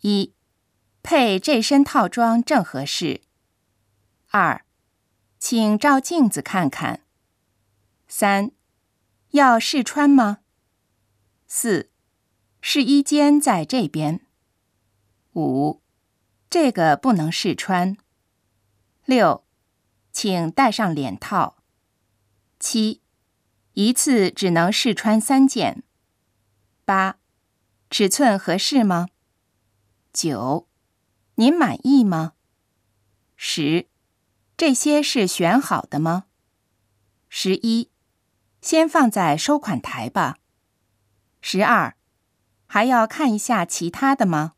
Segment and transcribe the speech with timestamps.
[0.00, 0.34] 一，
[1.02, 3.22] 配这身套装正合适。
[4.30, 4.64] 二，
[5.38, 7.00] 请照镜子看看。
[8.06, 8.52] 三，
[9.30, 10.38] 要试穿吗？
[11.46, 11.90] 四，
[12.60, 14.20] 试衣间在这边。
[15.34, 15.82] 五，
[16.48, 17.96] 这个不能试穿。
[19.04, 19.44] 六，
[20.12, 21.56] 请戴上脸套。
[22.60, 23.02] 七，
[23.72, 25.82] 一次只能试穿三件。
[26.84, 27.18] 八，
[27.90, 29.08] 尺寸合适吗？
[30.12, 30.68] 九，
[31.36, 32.34] 您满意吗？
[33.36, 33.88] 十，
[34.56, 36.26] 这些是选好的吗？
[37.28, 37.90] 十一，
[38.60, 40.38] 先放在收款台吧。
[41.40, 41.96] 十二，
[42.66, 44.54] 还要看一下其他的吗？